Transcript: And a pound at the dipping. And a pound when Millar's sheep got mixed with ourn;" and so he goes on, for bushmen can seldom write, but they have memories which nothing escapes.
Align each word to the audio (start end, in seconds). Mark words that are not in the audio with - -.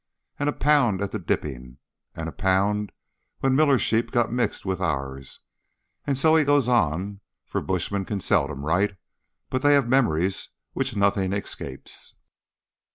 And 0.39 0.49
a 0.49 0.53
pound 0.53 0.99
at 1.03 1.11
the 1.11 1.19
dipping. 1.19 1.77
And 2.15 2.27
a 2.27 2.31
pound 2.31 2.91
when 3.39 3.55
Millar's 3.55 3.83
sheep 3.83 4.09
got 4.09 4.33
mixed 4.33 4.65
with 4.65 4.81
ourn;" 4.81 5.23
and 6.07 6.17
so 6.17 6.35
he 6.35 6.43
goes 6.43 6.67
on, 6.67 7.19
for 7.45 7.61
bushmen 7.61 8.05
can 8.05 8.19
seldom 8.19 8.65
write, 8.65 8.97
but 9.51 9.61
they 9.61 9.75
have 9.75 9.87
memories 9.87 10.49
which 10.73 10.95
nothing 10.95 11.33
escapes. 11.33 12.15